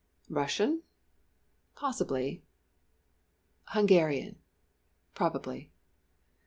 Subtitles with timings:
[0.31, 0.81] Russian?
[1.75, 2.41] possibly.
[3.65, 4.39] Hungarian?
[5.13, 5.69] probably.